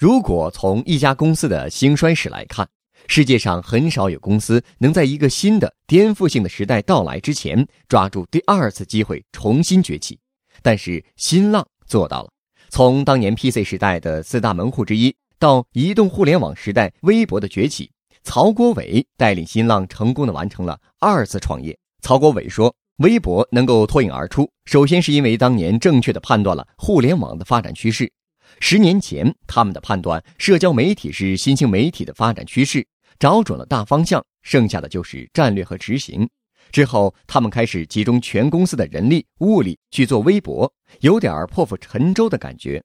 [0.00, 2.66] 如果从一家公司的兴衰史来看，
[3.06, 10.18] 世界上很少有公司能在一个新的颠覆性的时代到来之前抓住第二次机会重新崛起。
[10.62, 12.30] 但是新浪做到了。
[12.70, 17.90] 从当年 PC 时代的四大门户之一，到移动互联网时代微博的崛起，
[18.22, 21.78] 曹国伟带领新浪成功的完成了二次创业。
[22.00, 22.74] 曹国伟说
[23.04, 28.10] ：“微博能够脱颖而出，首先是因为当年正确的判断了互联网的发展趋势。”
[28.58, 32.86] 十年前，他们的判断，社交媒体是新兴媒体的发展趋势，
[33.18, 36.28] 找准了大方向，剩下的就是战略和执行。
[36.72, 42.82] 之后，他们开始集中全公司的人力物力去做微博，有点破釜沉舟的感觉。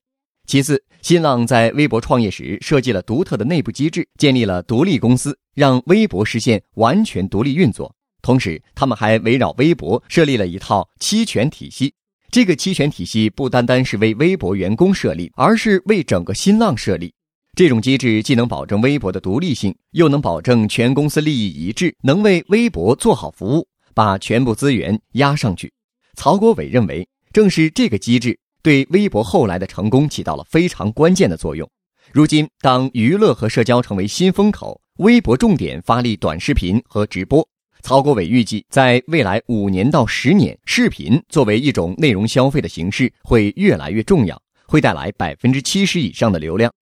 [0.47, 7.93] 其次，新浪在微博创业时设计了独特的内部机制，建立了独立公司，让微博实现完全独立运作。
[8.21, 11.93] 同时，他们还围绕微博设立了一套期权体系。
[12.35, 17.13] 这个期权体系不单单是为微博员工设立，而是为整个新浪设立。
[17.55, 25.71] 这种机制既能保证微博的独立性，又能保证全公司利益一致，能为微博做好服务，把全部资源压上去。
[26.17, 31.65] 曹国伟认为，正是这个机制对微博后来的成功起到了非常关键的作用。
[32.11, 37.47] 如今，当娱乐和社交成为新风口，微博重点发力短视频和直播。
[37.85, 46.73] 曹国伟预计，在未来五年到十年，视频作为一种内容消费的形式会越来越重要，会带来百分之七十以上的流量。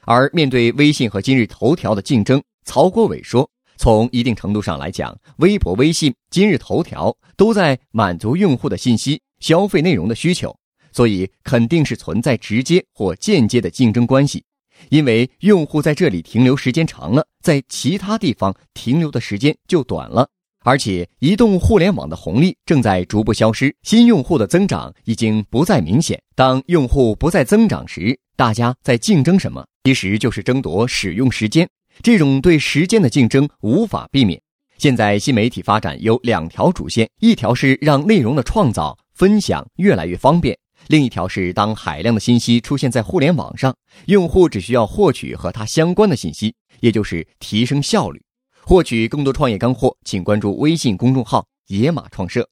[0.00, 3.48] 而面对微信和今日头条的竞争，曹国伟说
[3.78, 10.52] ：“从一定程度上来讲，微博、微信、今日头条都在满足用户的信息消费内容的需求，
[10.90, 14.42] 所以肯定是存在直接或间接的竞争关系。
[14.88, 20.28] 因为用户在这里停留时间长了，在其他地方停留的时间就短了。”
[20.64, 26.20] 而且，移动互联网的红利正在逐步消失，新用户的增长已经不再明显。
[26.34, 29.64] 当用户不再增长时，大家在竞争什么？
[29.84, 31.66] 其实就是争夺使用时间。
[32.02, 34.40] 这种对时间的竞争无法避免。
[34.76, 40.54] 现在新媒体发展有两条主线：一条是让内容的创造、分享越来越方便；
[40.88, 43.74] 另一条是当海量的信息出现在互联网上，
[44.06, 48.20] 用户只需要获取和它相关的信息，也就是提升效率。
[48.64, 52.48] 获取更多创业干货，请关注微信公众号“野马创社”。